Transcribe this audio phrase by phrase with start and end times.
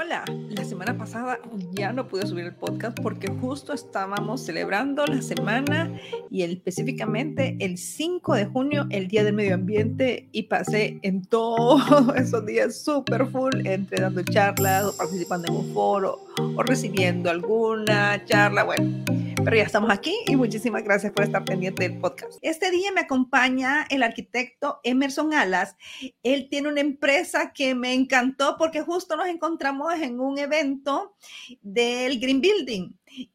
[0.00, 0.24] hola.
[0.48, 1.38] La semana pasada
[1.72, 5.94] ya no pude subir el podcast porque justo estábamos celebrando la semana
[6.30, 11.82] y específicamente el 5 de junio, el Día del Medio Ambiente, y pasé en todos
[12.16, 16.18] esos días súper full, entre dando charlas o participando en un foro
[16.56, 18.64] o recibiendo alguna charla.
[18.64, 19.04] Bueno,
[19.44, 22.38] pero ya estamos aquí y muchísimas gracias por estar pendiente del podcast.
[22.42, 25.76] Este día me acompaña el arquitecto Emerson Alas.
[26.22, 31.16] Él tiene una empresa que me encantó porque justo nos encontramos en un evento
[31.62, 32.92] del Green Building.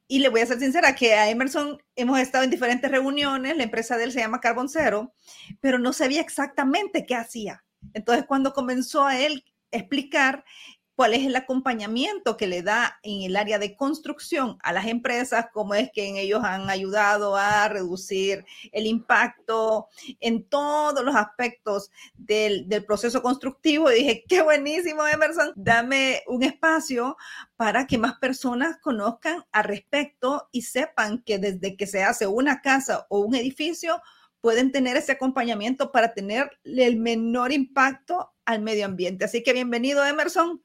[0.07, 3.63] Y le voy a ser sincera que a Emerson hemos estado en diferentes reuniones, la
[3.63, 5.13] empresa de él se llama Carbon Zero,
[5.59, 7.63] pero no sabía exactamente qué hacía.
[7.93, 10.45] Entonces, cuando comenzó a él explicar
[10.95, 15.47] cuál es el acompañamiento que le da en el área de construcción a las empresas,
[15.51, 19.87] cómo es que ellos han ayudado a reducir el impacto
[20.21, 23.89] en todos los aspectos del, proceso constructivo.
[23.89, 27.17] Dije, qué buenísimo, Emerson, dame un espacio
[27.55, 32.61] para que más personas conozcan al respecto y sepan que desde que se hace una
[32.61, 34.01] casa o un edificio,
[34.39, 39.25] pueden tener ese acompañamiento para tener el menor impacto al medio ambiente.
[39.25, 40.61] Así que bienvenido, Emerson.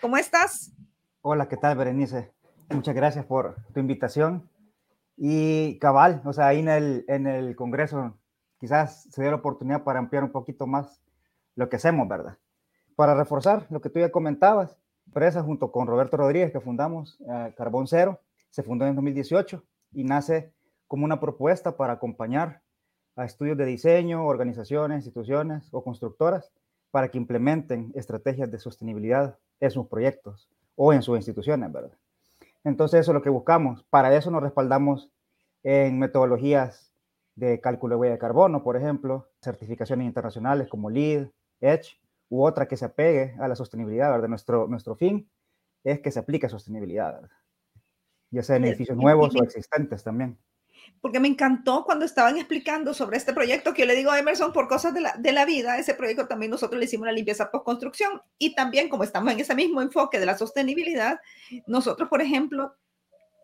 [0.00, 0.72] ¿Cómo estás?
[1.22, 2.32] Hola, ¿qué tal, Berenice?
[2.70, 4.48] Muchas gracias por tu invitación.
[5.16, 8.18] Y cabal, o sea, ahí en el, en el Congreso
[8.58, 11.02] quizás se dio la oportunidad para ampliar un poquito más
[11.54, 12.38] lo que hacemos, ¿verdad?
[12.96, 17.54] Para reforzar lo que tú ya comentabas, empresa junto con Roberto Rodríguez que fundamos eh,
[17.56, 18.20] Carbón Cero,
[18.50, 20.52] se fundó en 2018 y nace
[20.86, 22.62] como una propuesta para acompañar
[23.14, 26.52] a estudios de diseño, organizaciones, instituciones o constructoras
[26.90, 31.96] para que implementen estrategias de sostenibilidad en sus proyectos o en sus instituciones, ¿verdad?
[32.64, 33.84] Entonces eso es lo que buscamos.
[33.90, 35.10] Para eso nos respaldamos
[35.62, 36.92] en metodologías
[37.34, 41.28] de cálculo de huella de carbono, por ejemplo, certificaciones internacionales como LEED,
[41.60, 41.98] EDGE
[42.28, 44.28] u otra que se apegue a la sostenibilidad, ¿verdad?
[44.28, 45.28] Nuestro, nuestro fin
[45.84, 47.36] es que se aplique sostenibilidad, ¿verdad?
[48.30, 50.36] ya sea en edificios nuevos o existentes también
[51.00, 54.52] porque me encantó cuando estaban explicando sobre este proyecto que yo le digo a Emerson
[54.52, 57.50] por cosas de la, de la vida, ese proyecto también nosotros le hicimos la limpieza
[57.50, 61.20] post-construcción y también como estamos en ese mismo enfoque de la sostenibilidad,
[61.66, 62.74] nosotros, por ejemplo,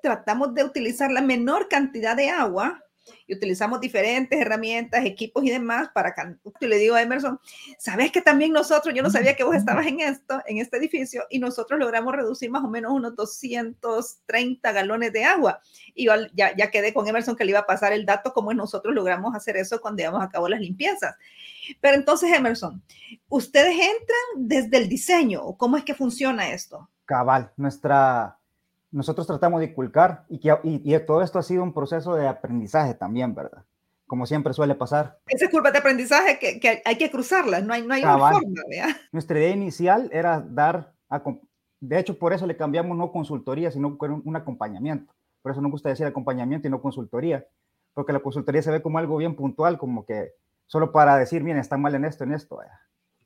[0.02, 2.82] tratamos de utilizar la menor cantidad de agua
[3.26, 7.40] y utilizamos diferentes herramientas, equipos y demás para que le digo a Emerson,
[7.78, 11.24] sabes que también nosotros, yo no sabía que vos estabas en esto, en este edificio,
[11.30, 15.60] y nosotros logramos reducir más o menos unos 230 galones de agua.
[15.94, 18.52] Y yo ya, ya quedé con Emerson que le iba a pasar el dato cómo
[18.54, 21.16] nosotros logramos hacer eso cuando llevamos a cabo las limpiezas.
[21.80, 22.82] Pero entonces, Emerson,
[23.28, 25.56] ¿ustedes entran desde el diseño?
[25.56, 26.88] ¿Cómo es que funciona esto?
[27.04, 28.38] Cabal, nuestra
[28.92, 32.94] nosotros tratamos de inculcar y, que, y, todo esto ha sido un proceso de aprendizaje
[32.94, 33.64] también, ¿verdad?
[34.06, 35.19] Como siempre suele pasar.
[35.26, 38.62] Esa curva de aprendizaje que, que hay que cruzarla, no hay, no hay una forma,
[38.69, 38.97] ¿verdad?
[39.10, 40.92] Nuestra idea inicial era dar,
[41.81, 45.12] de hecho por eso le cambiamos no consultoría, sino un acompañamiento.
[45.41, 47.47] Por eso nos gusta decir acompañamiento y no consultoría,
[47.94, 50.34] porque la consultoría se ve como algo bien puntual, como que
[50.66, 52.60] solo para decir, miren, están mal en esto, en esto.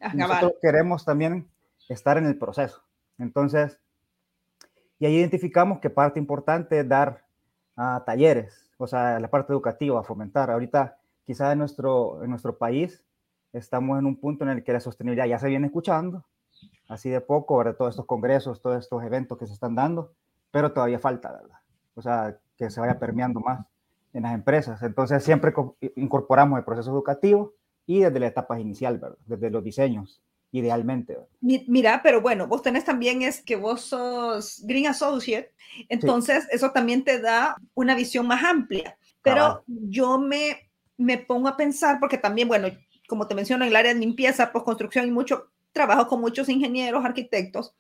[0.01, 1.49] Ah, nosotros queremos también
[1.89, 2.83] estar en el proceso.
[3.19, 3.81] Entonces,
[4.99, 7.25] y ahí identificamos que parte importante es dar
[7.77, 10.51] a talleres, o sea, la parte educativa, fomentar.
[10.51, 13.05] Ahorita, quizá en nuestro, en nuestro país,
[13.53, 16.25] estamos en un punto en el que la sostenibilidad ya se viene escuchando,
[16.89, 20.13] así de poco, de todos estos congresos, todos estos eventos que se están dando,
[20.51, 21.59] pero todavía falta, ¿verdad?
[21.95, 23.67] O sea, que se vaya permeando más
[24.15, 24.83] en las empresas.
[24.83, 25.53] Entonces, siempre
[25.97, 27.53] incorporamos el proceso educativo
[27.87, 29.19] y desde la etapa inicial, ¿verdad?
[29.27, 31.19] Desde los diseños idealmente.
[31.41, 35.53] Mira, pero bueno, vos tenés también es que vos sos Green Associate,
[35.89, 38.97] entonces eso también te da una visión más amplia.
[39.23, 42.69] Pero yo me, me pongo a pensar, porque también, bueno,
[43.09, 47.05] como te menciono, en el área de limpieza, postconstrucción y mucho trabajo con muchos ingenieros,
[47.05, 47.75] arquitectos,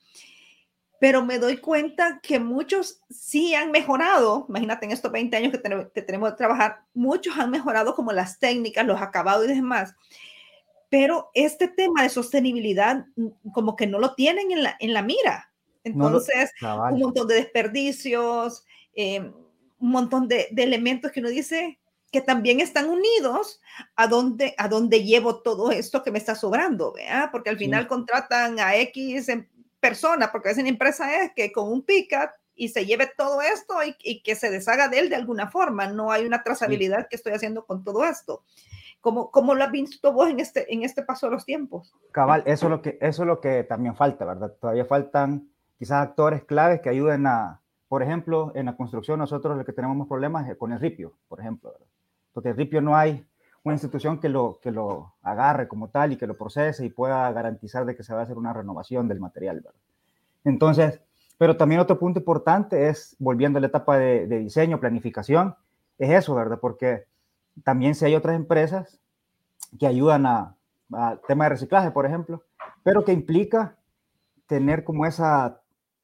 [0.98, 5.58] pero me doy cuenta que muchos sí han mejorado, imagínate en estos 20 años que,
[5.58, 9.94] tenemos, que tenemos de trabajar, muchos han mejorado como las técnicas, los acabados y demás,
[10.88, 15.02] pero este tema de sostenibilidad mm, como que no lo tienen en la, en la
[15.02, 15.52] mira.
[15.84, 18.64] Entonces, un montón de desperdicios,
[18.94, 19.32] em,
[19.78, 21.78] un montón de, de, elementos que uno dice
[22.10, 23.60] que también están unidos
[23.94, 27.28] a dónde, a dónde llevo todo esto que me está sobrando, ¿vea?
[27.30, 29.46] Porque al final contratan a X em,
[29.78, 33.82] persona, porque es una empresa es que con un pick-up y se lleve todo esto
[33.84, 35.86] y, y, que se deshaga de él de alguna forma.
[35.88, 38.42] No hay una trazabilidad que estoy haciendo con todo esto.
[39.06, 41.94] ¿Cómo, cómo lo has visto vos en este, en este paso de los tiempos?
[42.10, 44.52] Cabal, eso es, lo que, eso es lo que también falta, ¿verdad?
[44.60, 45.48] Todavía faltan
[45.78, 50.08] quizás actores claves que ayuden a, por ejemplo, en la construcción nosotros lo que tenemos
[50.08, 51.86] problemas es con el ripio, por ejemplo, ¿verdad?
[52.32, 53.24] porque el ripio no hay
[53.62, 57.30] una institución que lo, que lo agarre como tal y que lo procese y pueda
[57.30, 59.80] garantizar de que se va a hacer una renovación del material, ¿verdad?
[60.42, 61.00] Entonces,
[61.38, 65.54] pero también otro punto importante es, volviendo a la etapa de, diseño, planificación,
[65.96, 66.58] es eso, ¿verdad?
[66.60, 67.04] Porque
[67.64, 69.00] también si hay otras empresas
[69.78, 70.56] que ayudan a,
[71.26, 72.44] tema de reciclaje, por ejemplo,
[72.84, 73.76] pero que implica
[74.46, 75.60] tener como esa,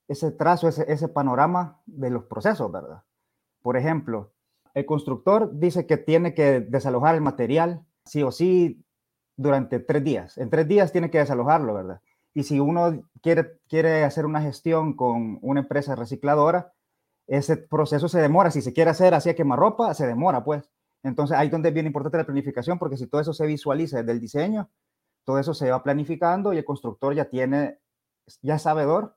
[0.09, 3.03] ese trazo, ese, ese panorama de los procesos, ¿verdad?
[3.63, 4.33] Por ejemplo,
[4.75, 8.85] el constructor dice que tiene que desalojar el material sí o sí
[9.37, 10.39] durante tres días.
[10.39, 12.01] En tres días tiene que desalojarlo, ¿verdad?
[12.35, 16.73] Y si uno quiere, quiere hacer una gestión con una empresa recicladora,
[17.27, 18.51] ese proceso se demora.
[18.51, 20.69] Si se quiere hacer así a quemarropa, se demora, pues.
[21.03, 23.99] Entonces, ahí es donde es bien importante la planificación, porque si todo eso se visualiza
[23.99, 24.71] desde el diseño,
[25.25, 27.79] todo eso se va planificando y el constructor ya tiene,
[28.41, 29.17] ya sabedor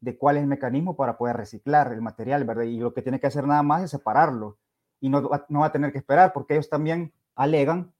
[0.00, 2.64] de cuál es el mecanismo para poder reciclar el material, ¿verdad?
[2.64, 4.58] Y lo que tiene que hacer nada más es separarlo
[5.00, 7.92] y no, no va a tener que esperar, porque ellos también alegan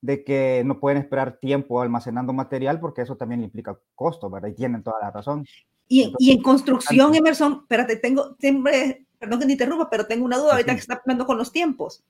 [0.00, 4.50] de que no pueden esperar tiempo almacenando material porque eso también implica costo, ¿verdad?
[4.50, 5.46] Y tienen toda la razón.
[5.88, 10.38] Y, y en construcción, Emerson, espérate, tengo, siempre, perdón que te interrumpa, pero tengo una
[10.38, 12.04] duda ahorita que está hablando con los tiempos.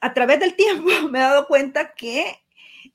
[0.00, 2.38] A través del tiempo me he dado cuenta que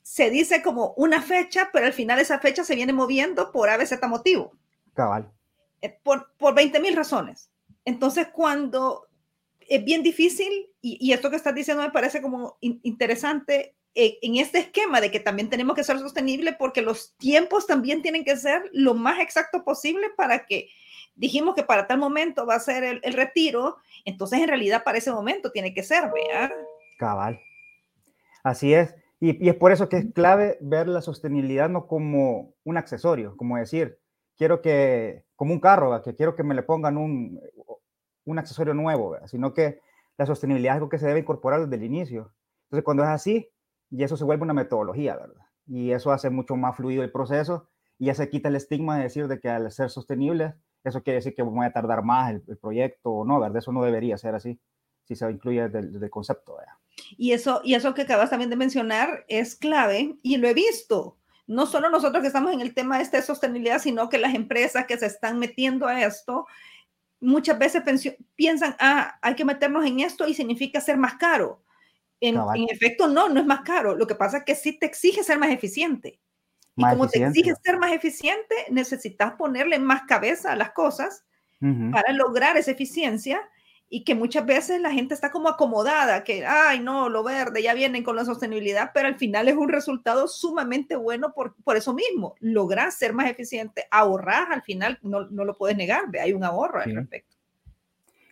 [0.02, 4.00] se dice como una fecha, pero al final esa fecha se viene moviendo por ABZ
[4.08, 4.54] motivo.
[4.94, 5.32] Cabal.
[5.82, 7.50] Eh, por, por 20 mil razones.
[7.86, 9.08] Entonces, cuando
[9.68, 14.60] es bien difícil, y, esto que estás diciendo me parece como interesante, eh, en este
[14.60, 18.70] esquema de que también tenemos que ser sostenible porque los tiempos también tienen que ser
[18.74, 20.70] lo más exacto posible para que
[21.16, 25.12] dijimos que para tal momento va a ser el, retiro, entonces en realidad para ese
[25.12, 26.52] momento tiene que ser, ¿verdad?
[27.04, 27.42] Cabal.
[28.46, 28.96] Así es.
[29.20, 33.36] Y, y, es por eso que es clave ver la sostenibilidad no como un accesorio,
[33.36, 34.00] como decir,
[34.38, 37.42] quiero que, como un carro, que quiero que me le pongan un,
[38.24, 39.82] un accesorio nuevo, sino que
[40.18, 42.34] la sostenibilidad es algo que se debe incorporar desde el inicio.
[42.68, 43.50] Entonces, cuando es así,
[43.90, 45.46] y eso se vuelve una metodología, ¿verdad?
[45.68, 47.68] Y eso hace mucho más fluido el proceso
[48.00, 51.18] y ya se quita el estigma de decir de que al ser sostenible, eso quiere
[51.18, 53.58] decir que voy a tardar más el, proyecto o no, ¿verdad?
[53.58, 54.60] Eso no debería ser así,
[55.06, 56.56] si se incluye desde, el concepto.
[56.56, 56.74] ¿verdad?
[57.18, 61.18] Y eso, y eso que acabas también de mencionar es clave y lo he visto.
[61.46, 64.86] No solo nosotros que estamos en el tema de esta sostenibilidad, sino que las empresas
[64.86, 66.48] que se están metiendo a esto
[67.20, 67.84] muchas veces
[68.36, 71.62] piensan, ah, hay que meternos en esto y significa ser más caro.
[72.20, 72.38] En,
[72.70, 73.96] efecto, no, no es más caro.
[73.96, 76.22] Lo que pasa es que sí te exige ser más eficiente.
[76.76, 81.26] Y como te exige ser más eficiente, necesitas ponerle más cabeza a las cosas
[81.92, 83.42] para lograr esa eficiencia
[83.94, 87.76] y que muchas veces la gente está como acomodada, que, ay, no, lo verde, ya
[87.76, 91.94] vienen con la sostenibilidad, pero al final es un resultado sumamente bueno por, por eso
[91.94, 92.34] mismo.
[92.40, 96.82] Lograr ser más eficiente, ahorrar, al final no, no lo puedes negar, hay un ahorro
[96.82, 97.38] al respecto.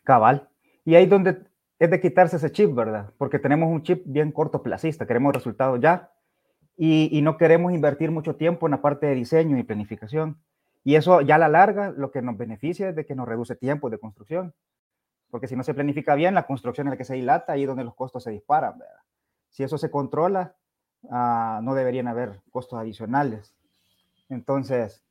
[0.04, 0.50] Cabal.
[0.84, 1.44] Y ahí donde
[1.78, 3.12] es de quitarse ese chip, ¿verdad?
[3.20, 6.10] Porque tenemos un chip bien cortoplacista, queremos resultados ya
[6.76, 10.40] y, y no queremos invertir mucho tiempo en la parte de diseño y planificación.
[10.84, 13.56] Y eso ya a la larga lo que nos beneficia es de que nos reduce
[13.56, 14.56] tiempo de construcción
[15.32, 17.68] porque si no se planifica bien, la construcción es la que se dilata, ahí es
[17.68, 18.76] donde los costos se disparan.
[19.50, 20.56] Si eso se controla,
[21.10, 23.56] ah, no deberían haber costos adicionales.
[24.30, 25.02] Entonces...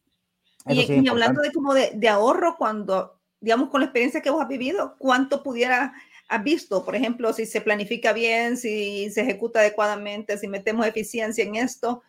[0.66, 4.94] Y, hablando de como de, ahorro, cuando, digamos, con la experiencia que vos has vivido,
[4.98, 5.94] ¿cuánto pudiera
[6.28, 11.42] has visto, por ejemplo, si se planifica bien, si se ejecuta adecuadamente, si metemos eficiencia
[11.44, 12.02] en esto,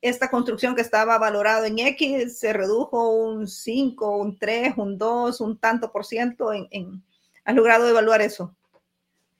[0.00, 5.40] esta construcción que estaba valorado en X se redujo un 5, un 3, un 2,
[5.40, 7.02] un tanto por ciento en,
[7.46, 8.56] ¿Has logrado evaluar eso?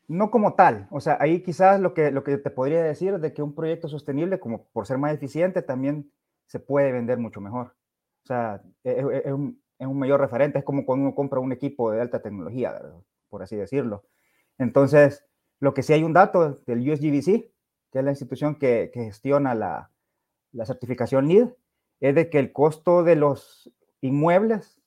[0.07, 3.21] No como tal, o sea, ahí quizás lo que, lo que te podría decir es
[3.21, 6.13] de que un proyecto sostenible, como por ser más eficiente, también
[6.47, 7.75] se puede vender mucho mejor.
[8.23, 11.41] O sea, e, e, es, un, es un, mayor referente, es como cuando uno compra
[11.41, 12.81] un equipo de alta tecnología,
[13.29, 14.05] por así decirlo.
[14.57, 15.25] Entonces,
[15.59, 17.51] lo que sí hay un dato del USGBC,
[17.91, 19.91] que es la institución que, que gestiona la,
[20.53, 21.49] la certificación LEED,
[21.99, 24.81] es de que el costo de los inmuebles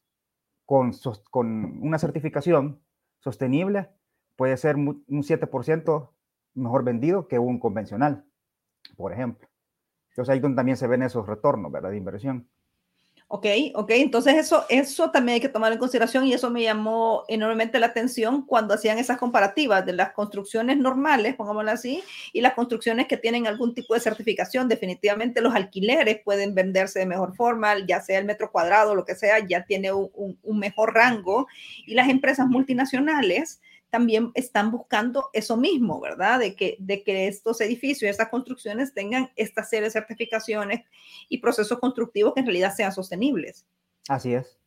[0.66, 0.94] con,
[1.30, 2.80] con una certificación
[3.20, 3.90] sostenible
[4.36, 6.10] puede ser un 7%
[6.54, 8.26] mejor vendido que un convencional,
[8.96, 9.48] por ejemplo.
[10.10, 11.92] Entonces ahí donde también se ven esos retornos, ¿verdad?
[11.92, 12.50] De inversión.
[13.32, 13.46] Ok,
[13.76, 17.80] ok, entonces eso, eso también hay que tomar en consideración y eso me llamó enormemente
[17.80, 23.08] la atención cuando hacían esas comparativas de las construcciones normales, pongámoslo así, y las construcciones
[23.08, 24.68] que tienen algún tipo de certificación.
[24.68, 29.14] Definitivamente los alquileres pueden venderse de mejor forma, ya sea el metro cuadrado, lo que
[29.14, 31.46] sea, ya tiene un, un mejor rango.
[31.86, 36.40] Y las empresas multinacionales también están buscando eso mismo, ¿verdad?
[36.40, 40.86] De que, de que estos edificios, estas construcciones tengan esta serie certificaciones
[41.28, 43.66] y procesos constructivos que en realidad sean sostenibles.
[44.08, 44.58] Así es.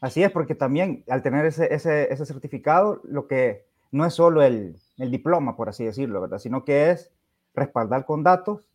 [0.00, 4.42] Así es, porque también al tener ese, ese, ese certificado, lo que no es solo
[4.42, 6.38] el, el, diploma, por así decirlo, ¿verdad?
[6.38, 7.10] Sino que es
[7.54, 8.68] respaldar con datos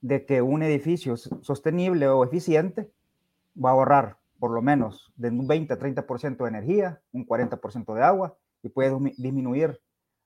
[0.00, 2.90] de que un edificio sostenible o eficiente
[3.62, 7.94] va a ahorrar por lo menos de un 20 a 30% de energía, un 40%
[7.94, 9.80] de agua y puede disminuir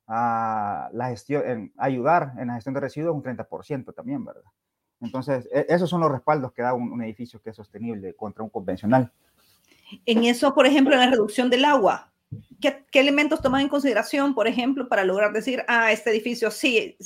[0.06, 4.44] a la gestión, ayudar en la gestión de residuos un 30% también, ¿verdad?
[5.00, 8.50] Entonces, e, esos son los respaldos que da un, edificio que es sostenible contra un
[8.50, 9.12] convencional.
[10.04, 12.12] En eso, por ejemplo, en la reducción del agua,
[12.60, 16.96] ¿qué, elementos toman en consideración, por ejemplo, para lograr decir, ah, este edificio sí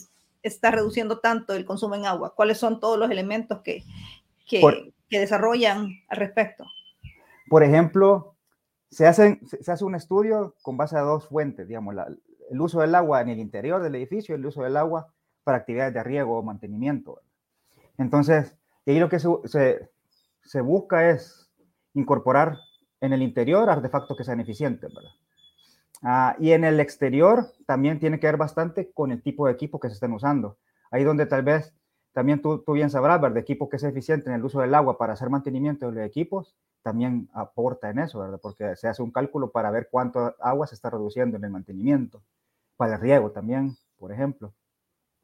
[0.43, 2.35] está reduciendo tanto el consumo en agua?
[2.35, 3.85] ¿Cuáles son todos los elementos que,
[4.47, 6.65] que, que desarrollan al respecto?
[7.49, 8.37] Por ejemplo,
[8.91, 11.95] se, hacen, se hace un estudio con base a dos fuentes, digamos,
[12.51, 15.13] el uso del agua en el interior del edificio el uso del agua
[15.45, 17.21] para actividades de riego o mantenimiento.
[17.97, 19.91] Entonces, y ahí lo que se,
[20.43, 21.51] se, busca es
[21.95, 22.59] incorporar
[23.01, 24.91] en el interior artefactos que sean eficientes.
[26.03, 29.79] Ah, y en el exterior también tiene que ver bastante con el tipo de equipo
[29.79, 30.59] que se estén usando.
[30.91, 31.75] Ahí donde tal vez
[32.13, 33.21] también tú, tú bien sabrás.
[33.33, 36.05] De equipo que sea eficiente en el uso del agua para hacer mantenimiento de los
[36.07, 38.41] equipos, también aporta en eso, ¿verdad?
[38.43, 42.23] Porque se hace un cálculo para ver cuánto agua se está reduciendo en el mantenimiento,
[42.77, 44.55] para el riego también, por ejemplo.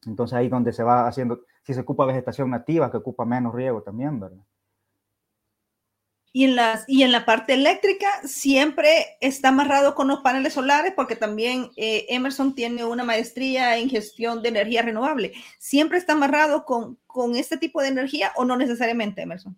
[0.07, 3.83] Entonces ahí donde se va haciendo, si se ocupa vegetación nativa, que ocupa menos riego
[3.83, 4.45] también, ¿verdad?
[6.33, 10.93] Y en, las, y en la parte eléctrica siempre está amarrado con los paneles solares
[10.95, 15.33] porque también eh, Emerson tiene una maestría en gestión de energía renovable.
[15.59, 19.57] ¿Siempre está amarrado con, con este tipo de energía o no necesariamente, Emerson?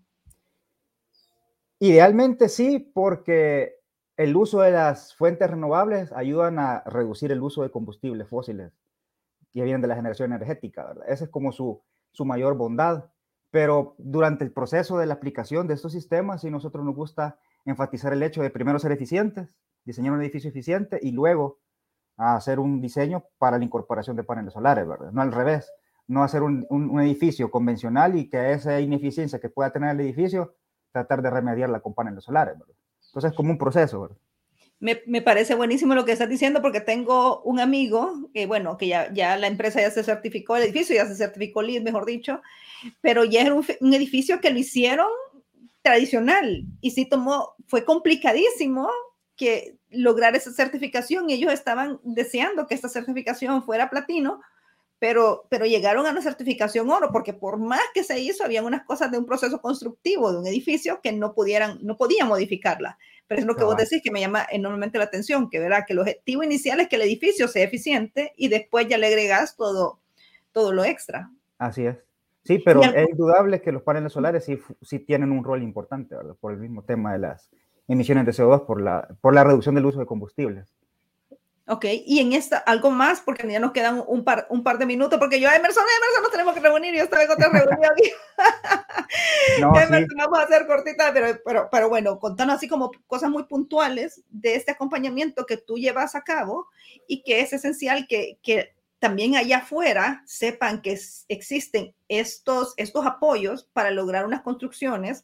[1.81, 3.77] Idealmente sí, porque
[4.17, 8.73] el uso de las fuentes renovables ayudan a reducir el uso de combustibles fósiles
[9.53, 10.95] que vienen de la generación energética.
[11.07, 11.81] Esa es como su,
[12.13, 13.11] su mayor bondad.
[13.51, 18.13] Pero durante el proceso de la aplicación de estos sistemas, sí nosotros nos gusta enfatizar
[18.13, 21.61] el hecho de primero ser eficientes, diseñar un edificio eficiente y luego
[22.17, 25.13] hacer un diseño para la incorporación de paneles solares, ¿verdad?
[25.13, 25.73] No al revés,
[26.09, 30.55] no hacer un, un, edificio convencional y que esa ineficiencia que pueda tener el edificio,
[30.93, 32.55] tratar de remediarla con paneles solares.
[33.07, 34.17] Entonces es como un proceso, ¿verdad?
[34.81, 39.13] Me, parece buenísimo lo que estás diciendo porque tengo un amigo que, bueno, que ya,
[39.13, 42.41] ya la empresa ya se certificó, el edificio ya se certificó LEED, mejor dicho,
[43.01, 45.09] pero ya era un, un, edificio que lo hicieron
[45.83, 48.89] tradicional y sí tomó, fue complicadísimo
[49.35, 54.41] que lograr esa certificación y ellos estaban deseando que esta certificación fuera platino,
[54.99, 58.85] pero, pero llegaron a una certificación oro porque por más que se hizo, había unas
[58.85, 62.99] cosas de un proceso constructivo de un edificio que no pudieran, no podían modificarla.
[63.27, 65.93] Pero es lo que vos decís que me llama enormemente la atención, que verá que
[65.93, 70.01] el objetivo inicial es que el edificio sea eficiente y después ya le agregas todo,
[70.53, 71.31] todo lo extra.
[71.59, 71.97] Así es.
[72.45, 76.35] Sí, pero es indudable que los paneles solares sí, sí tienen un rol importante, ¿verdad?
[76.41, 77.51] Por el mismo tema de las
[77.87, 80.75] emisiones de CO2, por la, por la reducción del uso de combustibles.
[81.71, 84.87] Ok, y en esta, algo más, porque ya nos quedan un par, un par de
[84.87, 87.93] minutos, porque yo, Emerson, Emerson, nos tenemos que reunir, yo estaba en otra reunión.
[89.61, 93.45] no, Emerson, vamos a hacer cortita, pero, pero, pero bueno, contanos así como cosas muy
[93.45, 96.69] puntuales de este acompañamiento que tú llevas a cabo
[97.07, 100.99] y que es esencial que, que también allá afuera sepan que
[101.29, 105.23] existen estos, estos apoyos para lograr unas construcciones,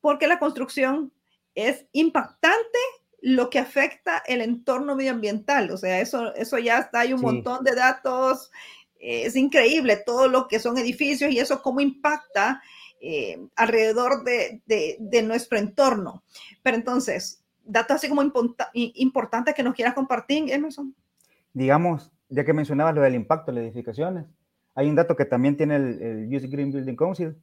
[0.00, 1.12] porque la construcción
[1.54, 2.78] es impactante
[3.24, 5.70] lo que afecta el entorno medioambiental.
[5.70, 8.52] O sea, eso, eso ya está, hay un montón de datos,
[9.00, 12.62] eh, es increíble todo lo que son edificios y eso cómo impacta
[13.00, 16.22] eh, alrededor de, de, nuestro entorno.
[16.62, 18.22] Pero entonces, datos así como
[18.74, 20.94] importantes que nos quieras compartir, Emerson.
[21.54, 24.26] Digamos, ya que mencionabas lo del impacto de las edificaciones,
[24.74, 27.34] hay un dato que también tiene el, el US Green Building Council,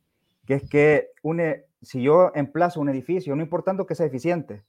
[0.45, 4.61] que es que une, si yo emplazo un edificio, no importando que sea eficiente,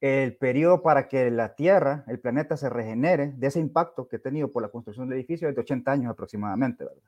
[0.00, 4.18] el periodo para que la Tierra, el planeta, se regenere de ese impacto que ha
[4.18, 7.02] tenido por la construcción del edificio es de 80 años aproximadamente, ¿verdad?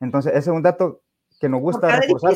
[0.00, 1.02] Entonces, ese es un dato
[1.40, 2.34] que nos gusta reforzar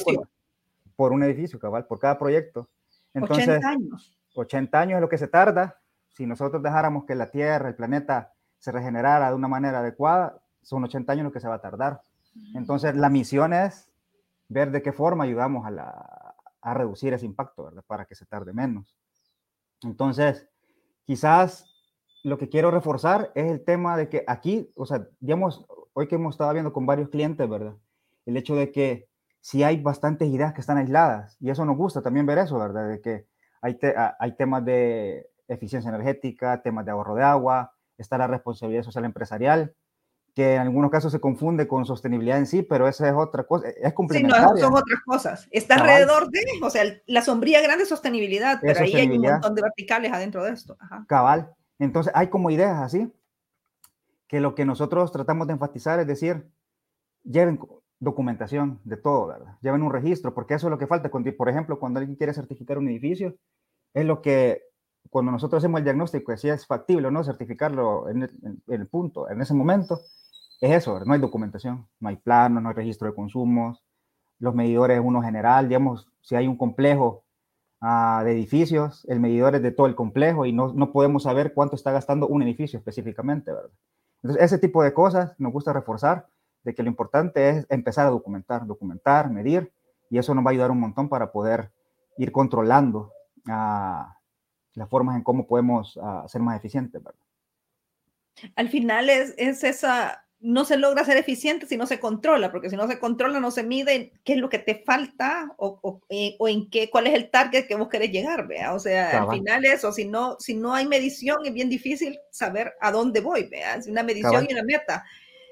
[0.97, 2.69] por, un edificio, cabal, por cada proyecto.
[3.12, 4.19] Entonces, 80 años.
[4.35, 5.81] 80 años es lo que se tarda.
[6.11, 10.85] Si nosotros dejáramos que la Tierra, el planeta, se regenerara de una manera adecuada, son
[10.85, 12.00] 80 años lo que se va a tardar.
[12.55, 13.90] Entonces, la misión es
[14.49, 17.85] ver de qué forma ayudamos a, la, a reducir ese impacto, ¿verdad?
[17.87, 18.97] Para que se tarde menos.
[19.82, 20.49] Entonces,
[21.04, 21.66] quizás
[22.25, 26.16] lo que quiero reforzar es el tema de que aquí, o sea, digamos, hoy que
[26.16, 27.75] hemos estado viendo con varios clientes, ¿verdad?
[28.26, 29.08] El hecho de que
[29.40, 32.88] si hay bastantes ideas que están aisladas, y eso nos gusta también ver eso, ¿verdad?
[32.88, 33.26] De que
[33.62, 33.78] hay,
[34.18, 39.75] hay temas de eficiencia energética, temas de ahorro de agua, está la responsabilidad social empresarial,
[40.38, 43.71] que en algunos casos se confunde con sostenibilidad en sí, pero esa es otra cosa,
[43.71, 44.47] es complementaria.
[44.47, 45.49] Sí, no, son otras cosas.
[45.50, 49.57] Está alrededor de, o sea, la sombría grande es sostenibilidad, pero ahí hay un montón
[49.57, 50.78] de verticales adentro de esto.
[51.09, 51.52] Cabal.
[51.80, 53.12] Entonces, hay como ideas así,
[54.28, 56.49] que lo que nosotros tratamos de enfatizar es decir,
[57.25, 57.59] lleven,
[57.99, 59.57] documentación de todo, ¿verdad?
[59.61, 61.11] Lleven un registro, porque eso es lo que falta.
[61.11, 63.35] Por ejemplo, cuando alguien quiere certificar un edificio,
[63.92, 64.62] es lo que
[65.11, 68.30] cuando nosotros hacemos el diagnóstico, si es factible o no certificarlo en
[68.68, 70.00] el, punto, en ese momento,
[70.60, 73.82] es eso, no hay documentación, no hay plano, no hay registro de consumos,
[74.38, 77.24] los medidores uno general, digamos, si hay un complejo
[77.80, 81.54] uh, de edificios, el medidor es de todo el complejo y no, no podemos saber
[81.54, 83.70] cuánto está gastando un edificio específicamente, ¿verdad?
[84.22, 86.26] Entonces, ese tipo de cosas nos gusta reforzar,
[86.64, 89.72] de que lo importante es empezar a documentar, documentar, medir,
[90.10, 91.70] y eso nos va a ayudar un montón para poder
[92.16, 93.12] ir controlando
[93.46, 94.04] uh,
[94.74, 97.00] las formas en cómo podemos uh, ser más eficientes.
[98.56, 102.71] Al final es, es esa no se logra ser eficiente si no se controla, porque
[102.71, 106.00] si no se controla, no se mide qué es lo que te falta o, o,
[106.09, 108.73] eh, en qué, cuál es el target que vos querés llegar, ¿vea?
[108.73, 112.75] O sea, al final eso, si no, si no hay medición, es bien difícil saber
[112.80, 113.75] a dónde voy, ¿vea?
[113.75, 115.04] Es una medición y una meta.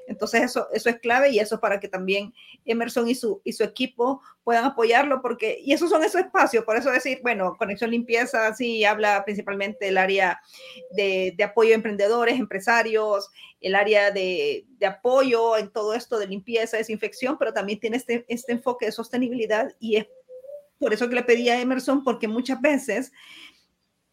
[0.07, 2.33] Entonces eso, eso es clave y eso para que también
[2.65, 6.77] Emerson y su, y su equipo puedan apoyarlo porque, y esos son esos espacios, por
[6.77, 10.41] eso decir, bueno, Conexión Limpieza sí habla principalmente del área
[10.93, 13.29] de, de apoyo a emprendedores, empresarios,
[13.61, 18.25] el área de, de, apoyo en todo esto de limpieza, desinfección, pero también tiene este,
[18.29, 20.07] este enfoque de sostenibilidad y es
[20.79, 23.13] por eso que le pedí a Emerson, porque muchas veces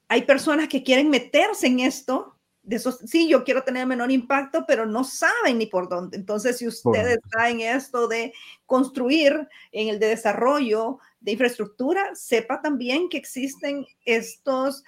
[0.07, 2.32] hay personas que quieren meterse en esto
[2.63, 6.15] de eso, sí, yo quiero tener menor impacto, pero no saben ni por dónde.
[6.15, 8.33] Entonces, si usted está en esto de
[8.65, 14.85] construir, en el de desarrollo de infraestructura, sepa también que existen estos,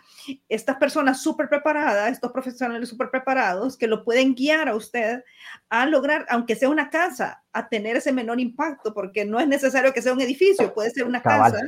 [0.48, 5.24] estas personas súper preparadas, estos profesionales súper preparados que lo pueden guiar a usted
[5.67, 9.94] a lograr, aunque sea una casa, a tener ese menor impacto, porque no es necesario
[9.94, 11.60] que sea un edificio, puede ser una casa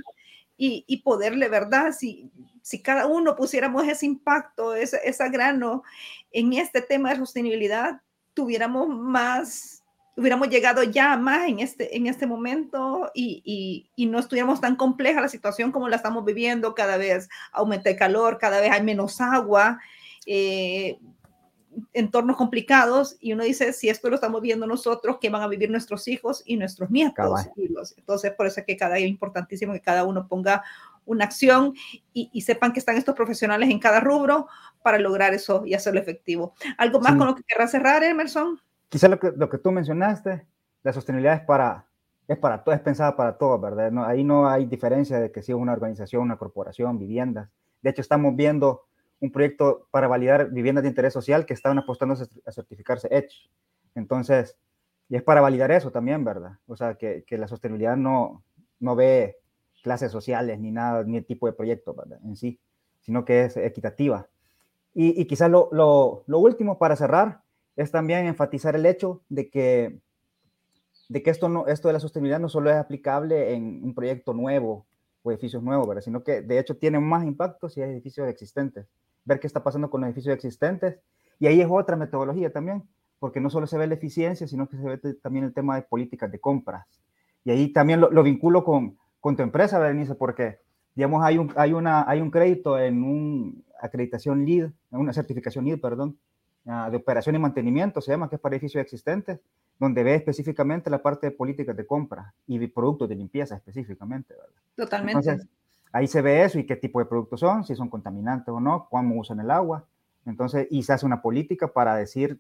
[0.56, 1.92] y, y poderle, ¿verdad?
[1.92, 2.32] Si
[2.68, 5.84] si cada uno pusiéramos ese impacto, ese, ese grano
[6.32, 8.02] en este tema de sostenibilidad,
[8.34, 9.86] tuviéramos más,
[10.18, 14.76] hubiéramos llegado ya más en este, en este momento y, y, y, no estuviéramos tan
[14.76, 18.84] compleja la situación como la estamos viviendo, cada vez aumenta el calor, cada vez hay
[18.84, 19.80] menos agua,
[20.26, 21.00] eh,
[21.94, 25.70] entornos complicados y uno dice, si esto lo estamos viendo nosotros, ¿qué van a vivir
[25.70, 27.48] nuestros hijos y nuestros nietos?
[27.96, 30.66] Entonces, por eso es que cada día es importantísimo que cada uno ponga
[31.08, 31.74] una acción
[32.14, 34.48] y, sepan que están estos profesionales en cada rubro
[34.84, 36.54] para lograr eso y hacerlo efectivo.
[36.78, 38.60] ¿Algo más con lo que querrás cerrar, Emerson?
[38.90, 40.46] Quizá lo que, lo que tú mencionaste,
[40.84, 41.88] la sostenibilidad es para,
[42.28, 43.92] es para todo, es pensada para todos, ¿verdad?
[43.92, 47.50] No, ahí no hay diferencia de que si es una organización, una corporación, viviendas.
[47.82, 48.86] De hecho, estamos viendo
[49.20, 52.16] un proyecto para validar viviendas de interés social que estaban apostando
[52.46, 53.50] a certificarse EDGE.
[53.96, 54.58] Entonces,
[55.10, 56.60] y es para validar eso también, ¿verdad?
[56.68, 58.44] O sea, que, que la sostenibilidad no,
[58.80, 59.38] no ve
[59.88, 62.60] clases sociales ni nada, ni el tipo de proyecto en sí,
[63.00, 64.28] sino que es equitativa.
[64.94, 67.42] Y, y quizás lo, lo, último para cerrar
[67.78, 70.02] es también enfatizar el hecho de que,
[71.08, 74.34] de que esto, no, esto de la sostenibilidad no solo es aplicable en un proyecto
[74.34, 74.86] nuevo
[75.24, 76.02] o edificios nuevos, ¿verdad?
[76.02, 78.88] sino que de hecho tiene más impacto si hay edificios existentes.
[79.24, 81.00] Ver qué está pasando con los edificios existentes.
[81.40, 82.84] Y ahí es otra metodología también,
[83.20, 85.84] porque no solo se ve la eficiencia, sino que se ve también el tema de
[85.84, 86.86] políticas de compras.
[87.46, 90.60] Y ahí también lo vinculo con, con tu empresa, Berenice, porque,
[90.96, 95.66] digamos, hay un, hay una, hay un crédito en una acreditación LEED, en una certificación
[95.66, 96.18] LEED, perdón,
[96.66, 99.40] uh, de operación y mantenimiento, se llama, que es para edificios existentes,
[99.80, 104.34] donde ve específicamente la parte de políticas de compra y de productos de limpieza específicamente,
[104.34, 104.50] ¿verdad?
[104.76, 105.20] Totalmente.
[105.20, 105.48] Entonces,
[105.92, 108.88] ahí se ve eso y qué tipo de productos son, si son contaminantes o no,
[108.90, 109.86] cómo usan el agua.
[110.26, 112.40] Entonces, y se hace una política para decir,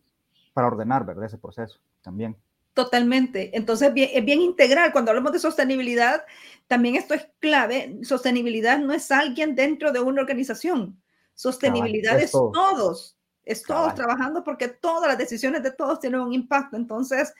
[0.53, 1.25] para ordenar, ¿verdad?
[1.25, 2.35] Ese proceso también.
[2.77, 3.57] Totalmente.
[3.57, 4.91] Entonces, bien, es bien integral.
[4.91, 6.23] Cuando hablamos de sostenibilidad,
[6.67, 7.97] también esto es clave.
[8.03, 11.01] Sostenibilidad no es alguien dentro de una organización.
[11.33, 13.17] Sostenibilidad es, todos.
[13.43, 16.77] Es todos trabajando porque todas las decisiones de todos tienen un impacto.
[16.77, 17.33] Entonces,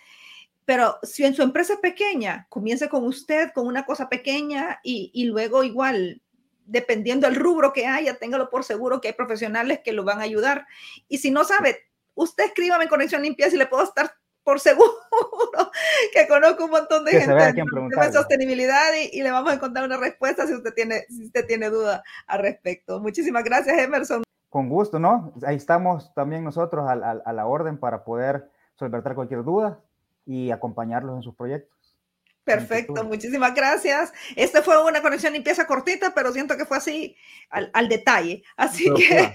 [0.66, 5.12] pero si en su empresa es pequeña, comience con usted, con una cosa pequeña y,
[5.14, 6.20] y luego igual,
[6.66, 10.24] dependiendo del rubro que haya, téngalo por seguro que hay profesionales que lo van a
[10.24, 10.66] ayudar.
[11.08, 11.78] Y si no sabe,
[12.16, 14.12] usted escríbame en Conexión Limpia si le puedo estar
[14.48, 14.94] por seguro
[16.14, 20.48] que conozco un montón de gente de sostenibilidad y, le vamos a encontrar una respuesta
[20.48, 23.02] si usted tiene, si usted tiene duda al respecto.
[23.02, 24.24] Muchísimas gracias, Emerson.
[24.50, 25.34] Con gusto, ¿no?
[25.46, 29.82] Ahí estamos también nosotros a, a la orden para poder solventar cualquier duda
[30.26, 31.98] y acompañarlos en sus proyectos.
[32.46, 34.14] Perfecto, muchísimas gracias.
[34.38, 37.18] Esta fue una conexión limpieza cortita, pero siento que fue así
[37.50, 38.44] al, al detalle.
[38.56, 39.34] Así que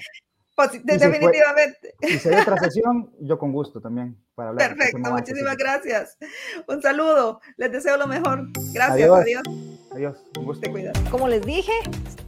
[0.85, 1.95] definitivamente.
[2.01, 4.77] Si ve otra sesión, yo con gusto también para hablar.
[4.77, 6.19] Perfecto, muchísimas gracias.
[6.67, 8.49] Un saludo, les deseo lo mejor.
[8.73, 9.43] Gracias, adiós.
[9.93, 10.25] Adiós.
[10.39, 10.71] Un gusto.
[11.11, 11.73] Como les dije,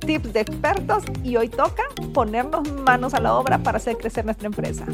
[0.00, 4.46] tips de expertos y hoy toca ponernos manos a la obra para hacer crecer nuestra
[4.46, 4.84] empresa.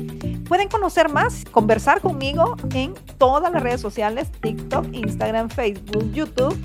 [0.48, 6.56] Pueden conocer más, conversar conmigo en todas las redes sociales, TikTok, Instagram, Facebook, YouTube,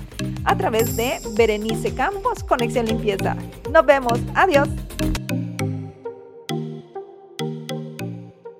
[0.44, 3.36] a través de Berenice Campos, Conexión Limpieza.
[3.72, 4.20] Nos vemos.
[4.34, 4.68] Adiós.